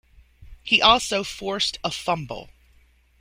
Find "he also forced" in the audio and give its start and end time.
0.63-1.77